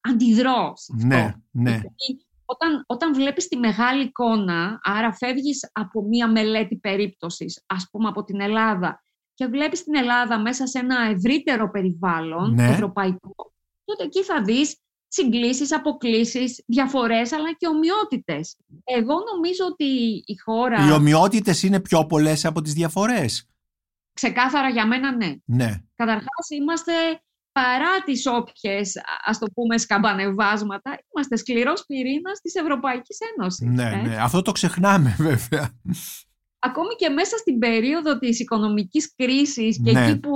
[0.00, 1.06] αντιδρώ σε αυτό.
[1.06, 1.80] Ναι, ναι.
[2.46, 8.24] Όταν, όταν βλέπεις τη μεγάλη εικόνα, άρα φεύγεις από μία μελέτη περίπτωσης, ας πούμε από
[8.24, 9.04] την Ελλάδα,
[9.34, 12.68] και βλέπεις την Ελλάδα μέσα σε ένα ευρύτερο περιβάλλον ναι.
[12.68, 13.52] ευρωπαϊκό,
[13.84, 14.76] τότε εκεί θα δεις
[15.08, 18.56] συγκλήσεις, αποκλήσεις, διαφορές αλλά και ομοιότητες.
[18.84, 19.84] Εγώ νομίζω ότι
[20.26, 20.88] η χώρα...
[20.88, 23.48] Οι ομοιότητες είναι πιο πολλές από τις διαφορές.
[24.12, 25.34] Ξεκάθαρα για μένα ναι.
[25.44, 25.82] ναι.
[25.94, 26.92] Καταρχάς είμαστε
[27.60, 28.92] παρά τις όποιες
[29.24, 33.66] ας το πούμε σκαμπανεβάσματα είμαστε σκληρός πυρήνας της Ευρωπαϊκής Ένωσης.
[33.68, 34.08] Ναι, ε.
[34.08, 34.16] ναι.
[34.16, 35.70] Αυτό το ξεχνάμε βέβαια
[36.58, 40.04] ακόμη και μέσα στην περίοδο της οικονομικής κρίσης και ναι.
[40.04, 40.30] εκεί που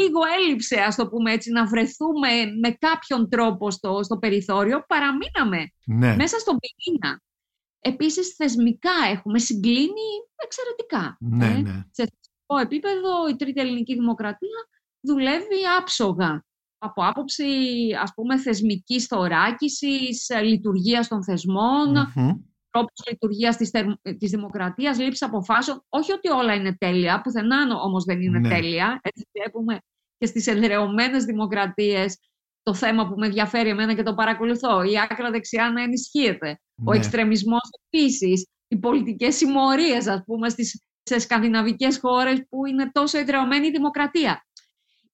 [0.00, 2.28] λίγο έλειψε, ας το πούμε έτσι, να βρεθούμε
[2.60, 6.16] με κάποιον τρόπο στο, στο περιθώριο, παραμείναμε ναι.
[6.16, 7.22] μέσα στον πυρήνα.
[7.80, 10.08] Επίσης, θεσμικά έχουμε συγκλίνει
[10.44, 11.16] εξαιρετικά.
[11.20, 11.60] Ναι, ε.
[11.60, 11.84] ναι.
[11.90, 14.68] Σε θεσμικό επίπεδο, η Τρίτη Ελληνική Δημοκρατία
[15.00, 16.44] δουλεύει άψογα
[16.84, 17.44] από άποψη,
[18.02, 21.94] ας πούμε, θεσμικής θωράκισης, λειτουργίας των θεσμων
[22.72, 23.70] τρόπους λειτουργίας της,
[24.18, 25.84] της δημοκρατίας, λήψη αποφάσεων.
[25.88, 28.48] Όχι ότι όλα είναι τέλεια, πουθενά όμως δεν είναι ναι.
[28.48, 29.00] τέλεια.
[29.02, 29.78] Έτσι βλέπουμε
[30.18, 32.18] και στις εδρεωμένες δημοκρατίες
[32.62, 34.82] το θέμα που με ενδιαφέρει εμένα και το παρακολουθώ.
[34.82, 36.60] Η άκρα δεξιά να ενισχύεται.
[36.84, 36.96] Ο ναι.
[36.96, 38.46] εξτρεμισμός επίσης.
[38.68, 44.44] Οι πολιτικές συμμορίες, ας πούμε, στις, σε σκανδιναβικές χώρες που είναι τόσο εδρεωμένη η δημοκρατία.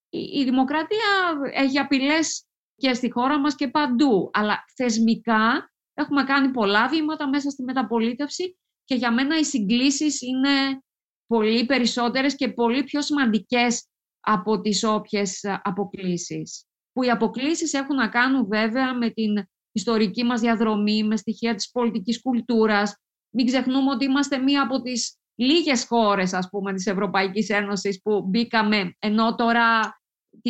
[0.09, 2.45] Η, η δημοκρατία έχει απειλές
[2.77, 4.31] και στη χώρα μας και παντού.
[4.33, 10.83] Αλλά θεσμικά Έχουμε κάνει πολλά βήματα μέσα στη μεταπολίτευση και για μένα οι συγκλήσεις είναι
[11.27, 13.87] πολύ περισσότερες και πολύ πιο σημαντικές
[14.21, 16.65] από τις όποιες αποκλήσεις.
[16.93, 19.43] Που οι αποκλήσεις έχουν να κάνουν βέβαια με την
[19.73, 22.97] ιστορική μας διαδρομή, με στοιχεία της πολιτικής κουλτούρας.
[23.35, 28.23] Μην ξεχνούμε ότι είμαστε μία από τις λίγες χώρες, ας πούμε, της Ευρωπαϊκής Ένωσης που
[28.29, 29.98] μπήκαμε, ενώ τώρα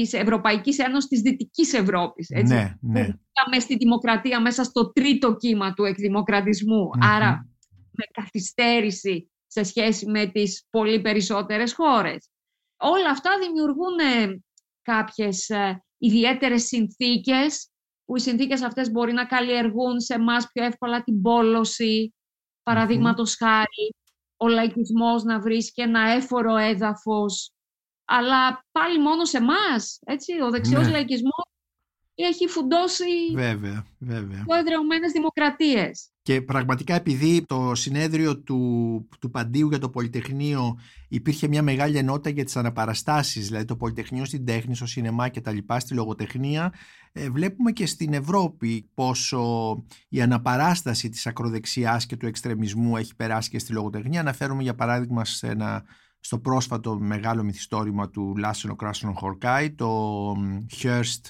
[0.00, 2.28] της Ευρωπαϊκής Ένωσης της Δυτικής Ευρώπης.
[2.30, 3.06] Έτσι, ναι, ναι.
[3.08, 7.46] Που στη δημοκρατία μέσα στο τρίτο κύμα του εκδημοκρατισμου Άρα
[7.90, 12.28] με καθυστέρηση σε σχέση με τις πολύ περισσότερες χώρες.
[12.76, 14.40] Όλα αυτά δημιουργούν ε,
[14.82, 17.70] κάποιες ε, ιδιαίτερες συνθήκες
[18.04, 22.14] που οι συνθήκες αυτές μπορεί να καλλιεργούν σε εμάς πιο εύκολα την πόλωση,
[22.62, 23.94] παραδείγματος χάρη,
[24.37, 27.52] ο λαϊκισμός να βρίσκει ένα έφορο έδαφος
[28.09, 29.99] αλλά πάλι μόνο σε εμάς.
[30.47, 30.90] Ο δεξιός ναι.
[30.90, 31.49] λαϊκισμός
[32.14, 34.44] έχει φουντώσει βέβαια, βέβαια.
[34.47, 36.11] πιο εδρεωμένες δημοκρατίες.
[36.23, 42.31] Και πραγματικά επειδή το συνέδριο του, του Παντίου για το Πολυτεχνείο υπήρχε μια μεγάλη ενότητα
[42.31, 46.73] για τις αναπαραστάσεις, δηλαδή το Πολυτεχνείο στην τέχνη, στο σινεμά και τα λοιπά, στη λογοτεχνία,
[47.12, 49.75] ε, βλέπουμε και στην Ευρώπη πόσο
[50.09, 54.21] η αναπαράσταση της ακροδεξιάς και του εξτρεμισμού έχει περάσει και στη λογοτεχνία.
[54.21, 55.85] Αναφέρουμε για παράδειγμα σε ένα
[56.20, 60.33] στο πρόσφατο μεγάλο μυθιστόρημα του Λάσενο Κράσενο Χορκάι, το
[60.83, 61.22] Hearst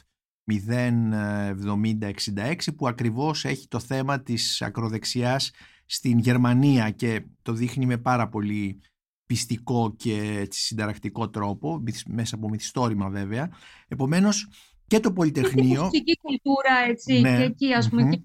[0.50, 5.50] 07066 που ακριβώς έχει το θέμα της ακροδεξιάς
[5.86, 8.80] στην Γερμανία και το δείχνει με πάρα πολύ
[9.26, 13.50] πιστικό και συνταρακτικό τρόπο, μέσα από μυθιστόρημα βέβαια.
[13.88, 14.48] Επομένως
[14.86, 15.64] και το Πολυτεχνείο...
[15.64, 17.36] Και η μουσική κουλτούρα, έτσι, ναι.
[17.36, 18.10] και εκεί ας πούμε, mm-hmm.
[18.10, 18.20] και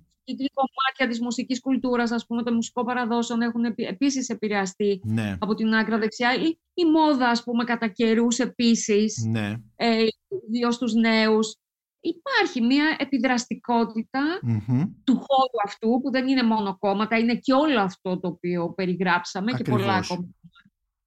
[0.53, 5.37] κομμάτια της μουσικής κουλτούρας, ας πούμε, των μουσικών παραδόσεων έχουν επίσης επηρεαστεί ναι.
[5.39, 6.33] από την άκρα δεξιά.
[6.35, 9.55] Η, η μόδα, ας πούμε, κατά καιρούς επίσης, ναι.
[9.75, 10.05] ε,
[10.69, 11.55] στους νέους.
[12.05, 14.39] Υπάρχει μια επιδραστικότητα
[15.03, 19.51] του χώρου αυτού, που δεν είναι μόνο κόμματα, είναι και όλο αυτό το οποίο περιγράψαμε
[19.53, 19.79] Ακριβώς.
[19.79, 20.35] και πολλά κόμματα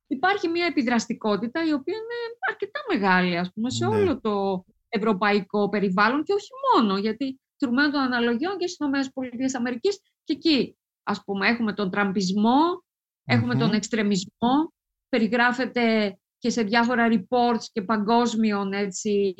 [0.07, 3.97] υπάρχει μια επιδραστικότητα η οποία είναι αρκετά μεγάλη ας πούμε, σε ναι.
[3.97, 9.79] όλο το ευρωπαϊκό περιβάλλον και όχι μόνο, γιατί τρουμένων των αναλογιών και στις ΗΠΑ
[10.25, 12.85] και εκεί ας πούμε έχουμε τον τραμπισμο
[13.27, 14.73] έχουμε τον εξτρεμισμό,
[15.09, 19.35] περιγράφεται και σε διάφορα reports και παγκόσμιων έτσι,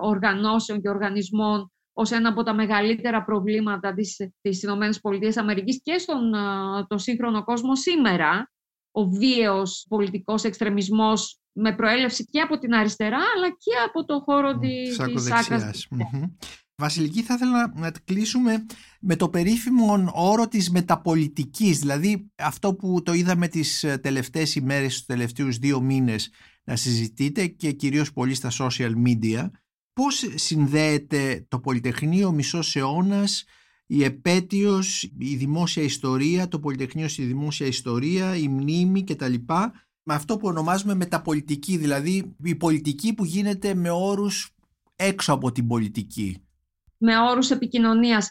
[0.00, 4.90] οργανώσεων και οργανισμών ως ένα από τα μεγαλύτερα προβλήματα της, της ΗΠΑ
[5.82, 6.32] και στον
[6.86, 8.50] το σύγχρονο κόσμο σήμερα.
[8.90, 14.58] Ο βίαιος πολιτικός εξτρεμισμός με προέλευση και από την αριστερά αλλά και από το χώρο
[14.58, 15.88] της, της άκρας.
[16.78, 18.66] Βασιλική, θα ήθελα να κλείσουμε
[19.00, 24.94] με το περίφημο όρο της μεταπολιτικής, δηλαδή αυτό που το είδαμε τις ε, τελευταίες ημέρες,
[24.94, 26.30] τους τελευταίους δύο μήνες
[26.64, 29.50] να συζητείτε και κυρίως πολύ στα social media.
[29.92, 33.44] Πώς συνδέεται το Πολυτεχνείο μισός αιώνας
[33.86, 39.34] η επέτειος, η δημόσια ιστορία, το Πολυτεχνείο στη δημόσια ιστορία, η μνήμη κτλ.
[40.02, 44.54] Με αυτό που ονομάζουμε μεταπολιτική, δηλαδή η πολιτική που γίνεται με όρους
[44.96, 46.45] έξω από την πολιτική.
[46.98, 48.30] Με όρους επικοινωνίας.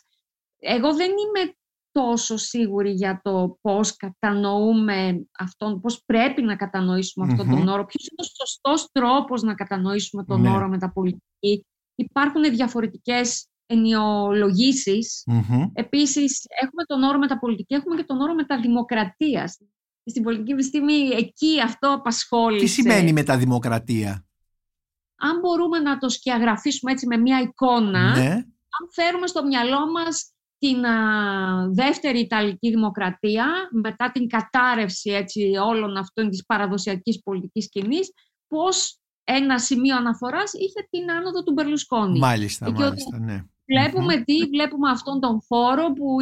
[0.59, 1.55] Εγώ δεν είμαι
[1.91, 8.07] τόσο σίγουρη για το πώς κατανοούμε αυτόν, πώς πρέπει να κατανοήσουμε αυτόν τον όρο, ποιος
[8.07, 10.49] είναι ο σωστός τρόπος να κατανοήσουμε τον ναι.
[10.49, 11.65] όρο μεταπολιτική.
[11.95, 15.23] Υπάρχουν διαφορετικές ενιολογήσεις.
[15.31, 15.69] Mm-hmm.
[15.73, 19.57] Επίσης, έχουμε τον όρο μεταπολιτική, έχουμε και τον όρο μεταδημοκρατίας.
[20.05, 22.65] Στην πολιτική επιστήμη εκεί αυτό απασχόλησε.
[22.65, 24.25] Τι σημαίνει μεταδημοκρατία;
[25.15, 28.45] Αν μπορούμε να το σκιαγραφίσουμε έτσι με μια εικόνα, ναι.
[28.79, 30.81] Αν φέρουμε στο μυαλό μας την
[31.73, 38.11] δεύτερη Ιταλική Δημοκρατία, μετά την κατάρρευση έτσι, όλων αυτών της παραδοσιακής πολιτικής σκηνής,
[38.47, 42.19] πώς ένα σημείο αναφοράς είχε την άνοδο του Μπερλουσκόνη.
[42.19, 43.43] Μάλιστα, μάλιστα, ναι.
[43.67, 46.17] Βλέπουμε τι, βλέπουμε αυτόν τον χώρο που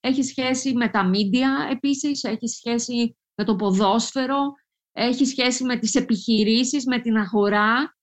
[0.00, 4.52] έχει σχέση με τα μίντια επίσης, έχει σχέση με το ποδόσφαιρο,
[4.92, 7.96] έχει σχέση με τις επιχειρήσεις, με την αγορα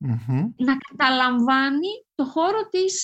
[0.56, 3.04] να καταλαμβάνει το χώρο της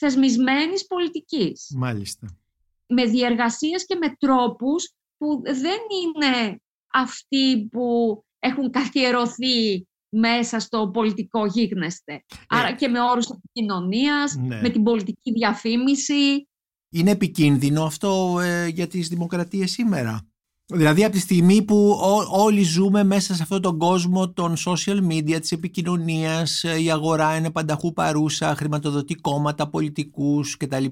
[0.00, 1.72] θεσμισμένης πολιτικής.
[1.76, 2.38] Μάλιστα.
[2.86, 6.60] Με διεργασίες και με τρόπους που δεν είναι
[6.92, 12.12] αυτοί που έχουν καθιερωθεί μέσα στο πολιτικό γίγνεσθε.
[12.12, 12.18] Ε.
[12.48, 14.60] Άρα και με όρους επικοινωνίας, ναι.
[14.60, 16.48] με την πολιτική διαφήμιση.
[16.90, 20.29] Είναι επικίνδυνο αυτό ε, για τις δημοκρατίες σήμερα;
[20.72, 21.98] Δηλαδή από τη στιγμή που
[22.30, 27.36] όλοι ζούμε μέσα σε αυτόν τον κόσμο των social media, της επικοινωνίας, ε, η αγορά
[27.36, 30.84] είναι πανταχού παρούσα, χρηματοδοτεί κόμματα, πολιτικούς κτλ.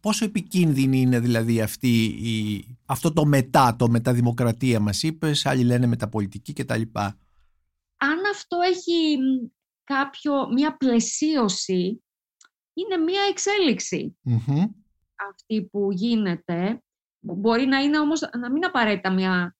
[0.00, 5.86] Πόσο επικίνδυνη είναι δηλαδή αυτή η, αυτό το μετά, το μεταδημοκρατία μας είπες, άλλοι λένε
[5.86, 6.82] μεταπολιτική κτλ
[8.02, 9.18] αν αυτό έχει
[9.84, 12.02] κάποιο, μια πλαισίωση,
[12.74, 14.16] είναι μια εξελιξη
[15.30, 16.82] αυτή που γίνεται.
[17.22, 19.56] Μπορεί να είναι όμως, να μην απαραίτητα μια,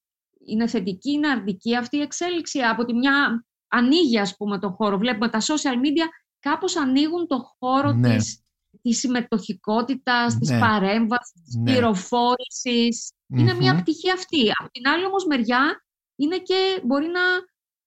[0.46, 2.60] είναι θετική, είναι αρνητική αυτή η εξέλιξη.
[2.60, 4.98] Από τη μια ανοίγει ας πούμε το χώρο.
[4.98, 6.06] Βλέπουμε τα social media
[6.38, 8.16] κάπως ανοίγουν το χώρο ναι.
[8.16, 8.42] της,
[8.82, 10.40] της συμμετοχικότητας, ναι.
[10.40, 11.70] της παρέμβασης, της ναι.
[11.70, 14.50] πληροφορησης Είναι μια πτυχή αυτή.
[14.60, 15.84] Από την άλλη όμως μεριά
[16.16, 17.20] είναι και μπορεί να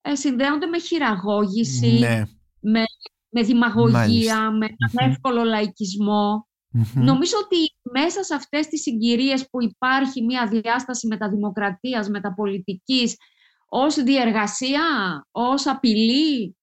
[0.02, 2.24] ε, συνδέονται με χειραγώγηση, ναι.
[2.60, 2.84] με,
[3.30, 5.44] με δημαγωγία, με έναν εύκολο
[6.94, 13.16] Νομίζω ότι μέσα σε αυτές τις συγκυρίες που υπάρχει μια διάσταση μεταδημοκρατίας, μεταπολιτικής,
[13.66, 14.82] ως διεργασία,
[15.32, 16.58] ως απειλή,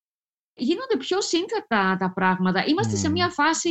[0.54, 2.64] γίνονται πιο σύνθετα τα πράγματα.
[2.66, 3.70] Είμαστε σε μια φάση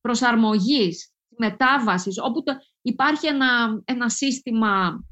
[0.00, 2.42] προσαρμογής, μετάβασης, όπου
[2.82, 5.04] υπάρχει ένα, ένα σύστημα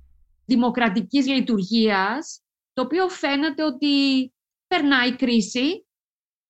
[0.45, 4.33] δημοκρατικής λειτουργίας το οποίο φαίνεται ότι
[4.67, 5.87] περνάει κρίση,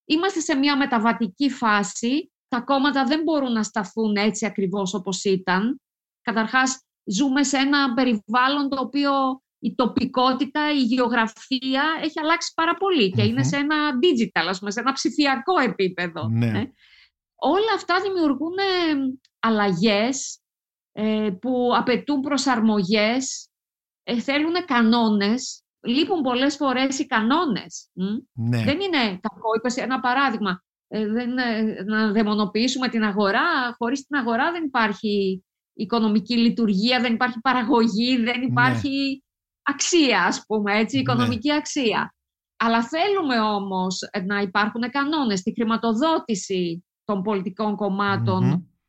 [0.05, 5.81] είμαστε σε μια μεταβατική φάση, τα κόμματα δεν μπορούν να σταθούν έτσι ακριβώς όπως ήταν.
[6.21, 9.11] Καταρχάς, ζούμε σε ένα περιβάλλον το οποίο
[9.59, 12.73] η τοπικότητα, η γεωγραφία έχει αλλάξει πάρα
[13.15, 16.27] και είναι σε ένα digital, ας πούμε, σε ένα ψηφιακό επίπεδο.
[16.27, 16.45] Ναι.
[16.47, 16.73] Ε.
[17.35, 20.39] Όλα αυτά δημιουργούν ε, αλλαγές
[20.91, 23.49] ε, που απαιτούν προσαρμογές,
[24.03, 27.89] ε, θέλουν κανόνες λείπουν πολλές φορές οι κανόνες.
[28.33, 28.63] Ναι.
[28.63, 29.55] Δεν είναι κακό.
[29.57, 30.63] Είπες ένα παράδειγμα.
[30.95, 33.75] Ε, δεν, ε, να δαιμονοποιήσουμε την αγορά.
[33.77, 38.45] Χωρίς την αγορά δεν υπάρχει οικονομική λειτουργία, δεν υπάρχει παραγωγή, δεν ναι.
[38.45, 39.23] υπάρχει
[39.63, 41.01] αξία, ας πούμε, έτσι, ναι.
[41.01, 42.15] οικονομική αξία.
[42.57, 47.75] Αλλά θέλουμε όμως να υπάρχουν κανόνες στη χρηματοδότηση των πολιτικών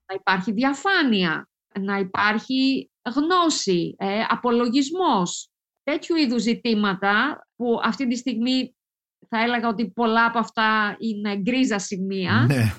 [0.07, 1.49] να υπάρχει διαφάνεια,
[1.81, 5.49] να υπάρχει γνώση, ε, απολογισμός,
[5.83, 8.74] τέτοιου είδους ζητήματα που αυτή τη στιγμή
[9.29, 12.45] θα έλεγα ότι πολλά από αυτά είναι γκρίζα σημεία.
[12.49, 12.75] Ναι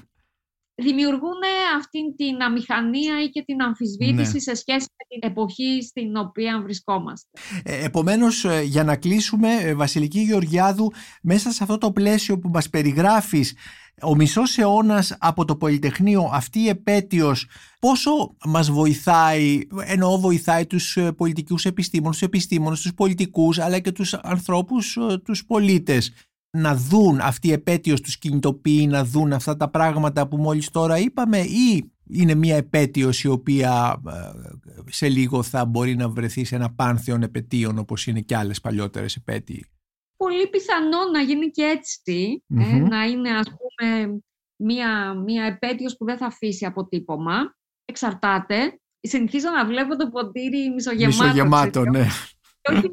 [0.75, 1.41] δημιουργούν
[1.77, 4.39] αυτή την αμηχανία ή και την αμφισβήτηση ναι.
[4.39, 7.27] σε σχέση με την εποχή στην οποία βρισκόμαστε.
[7.63, 12.49] Ε, επομένως, ε, για να κλείσουμε, ε, Βασιλική Γεωργιάδου, μέσα σε αυτό το πλαίσιο που
[12.49, 13.55] μας περιγράφεις,
[14.01, 17.47] ο μισός αιώνας από το Πολυτεχνείο, αυτή η επέτειος,
[17.79, 24.13] πόσο μας βοηθάει, εννοώ βοηθάει τους πολιτικούς επιστήμονες, τους επιστήμονες, τους πολιτικούς, αλλά και τους
[24.13, 26.13] ανθρώπους, τους πολίτες;
[26.55, 30.97] Να δουν αυτή η επέτειος τους κινητοποιεί να δουν αυτά τα πράγματα που μόλις τώρα
[30.97, 36.55] είπαμε ή είναι μια επέτειος η οποία ε, σε λίγο θα μπορεί να βρεθεί σε
[36.55, 39.65] ένα πάνθεον επαιτίων όπως είναι και άλλες παλιότερες επέτειοι;
[40.17, 44.19] Πολύ πιθανό να γίνει και ετσι ε, να είναι ας πούμε
[44.55, 47.55] μια, μια επέτειος που δεν θα αφήσει αποτύπωμα.
[47.85, 48.79] Εξαρτάται.
[49.01, 51.23] Συνηθίζω να βλέπω το ποτήρι μισογεμάτο.
[51.23, 52.07] Μισογεμάτο, ναι.
[52.61, 52.89] Και όχι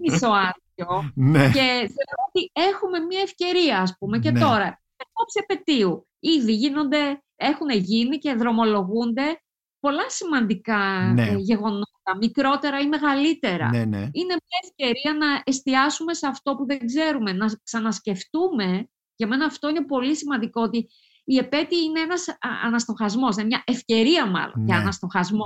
[1.14, 1.46] ναι.
[1.46, 4.40] Και θεωρώ ότι έχουμε μια ευκαιρία, ας πούμε, και ναι.
[4.40, 4.82] τώρα.
[4.96, 6.06] Επόψη επαιτίου.
[6.18, 9.42] Ήδη γίνονται, έχουν γίνει και δρομολογούνται
[9.80, 11.22] πολλά σημαντικά ναι.
[11.22, 13.68] Ε, γεγονότα, μικρότερα ή μεγαλύτερα.
[13.68, 13.98] Ναι, ναι.
[13.98, 18.88] Είναι μια ευκαιρία να εστιάσουμε σε αυτό που δεν ξέρουμε, να ξανασκεφτούμε.
[19.16, 20.88] Για μένα αυτό είναι πολύ σημαντικό, ότι
[21.24, 22.24] η επέτειο είναι ένας
[22.64, 25.44] αναστοχασμός, είναι μια ευκαιρία μάλλον για αναστοχασμό.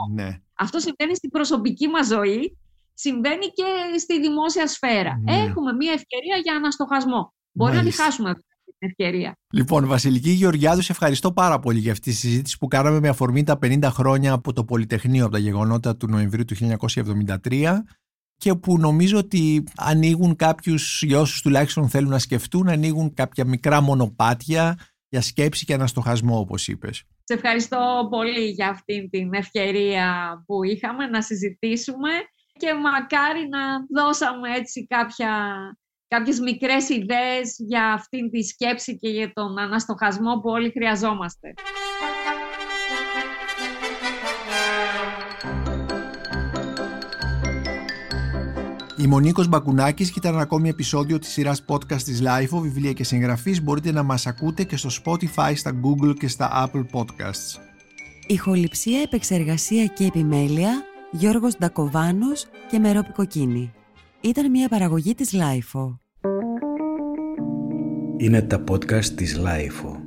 [0.54, 2.58] Αυτό συμβαίνει στην προσωπική μας ζωή
[2.96, 5.20] συμβαίνει και στη δημόσια σφαίρα.
[5.24, 5.32] Ναι.
[5.34, 7.34] Έχουμε μια ευκαιρία για αναστοχασμό.
[7.52, 9.38] Μπορεί να τη χάσουμε αυτή την ευκαιρία.
[9.52, 13.42] Λοιπόν, Βασιλική Γεωργιάδου, σε ευχαριστώ πάρα πολύ για αυτή τη συζήτηση που κάναμε με αφορμή
[13.42, 16.54] τα 50 χρόνια από το Πολυτεχνείο, από τα γεγονότα του Νοεμβρίου του
[17.50, 17.82] 1973
[18.36, 23.80] και που νομίζω ότι ανοίγουν κάποιους, για όσους τουλάχιστον θέλουν να σκεφτούν, ανοίγουν κάποια μικρά
[23.80, 24.78] μονοπάτια
[25.08, 27.04] για σκέψη και αναστοχασμό, όπως είπες.
[27.24, 30.06] Σε ευχαριστώ πολύ για αυτή την ευκαιρία
[30.46, 32.10] που είχαμε να συζητήσουμε
[32.56, 33.60] και μακάρι να
[34.02, 35.32] δώσαμε έτσι κάποια,
[36.08, 41.54] κάποιες μικρές ιδέες για αυτήν τη σκέψη και για τον αναστοχασμό που όλοι χρειαζόμαστε.
[48.98, 52.92] Είμαι ο Νίκος Μπακουνάκης και ήταν ένα ακόμη επεισόδιο της σειράς podcast της LIFO, βιβλία
[52.92, 53.62] και συγγραφείς.
[53.62, 57.60] Μπορείτε να μας ακούτε και στο Spotify, στα Google και στα Apple Podcasts.
[58.26, 63.72] Ηχοληψία, επεξεργασία και επιμέλεια Γιώργος Ντακοβάνος και Μερόπη Κοκκίνη.
[64.20, 66.00] Ήταν μια παραγωγή της LIFO.
[68.16, 70.05] Είναι τα podcast της Λάιφο.